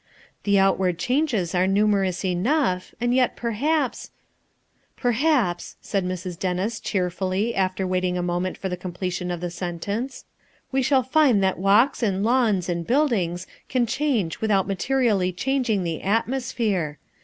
The 0.45 0.57
out 0.57 0.79
ward 0.79 0.97
changes 0.97 1.53
are 1.53 1.67
numerous 1.67 2.25
enough 2.25 2.95
and 2.99 3.13
yet 3.13 3.35
perhaps 3.35 4.05
—■" 4.97 4.99
"Perhaps," 4.99 5.75
said 5.79 6.03
Mrs. 6.03 6.39
Dennis 6.39 6.79
cheerfully 6.79 7.53
after 7.53 7.85
waiting 7.85 8.17
a 8.17 8.23
moment 8.23 8.57
for 8.57 8.67
the 8.67 8.75
completion 8.75 9.29
of 9.29 9.41
the 9.41 9.51
sentence— 9.51 10.25
"we 10.71 10.81
shall 10.81 11.03
find 11.03 11.43
that 11.43 11.59
walks 11.59 12.01
and 12.01 12.23
lawns 12.23 12.67
and 12.67 12.87
buildings 12.87 13.45
can 13.69 13.85
change 13.85 14.41
without 14.41 14.65
materially 14.67 15.31
changing 15.31 15.83
the 15.83 16.01
atmosphere. 16.01 16.97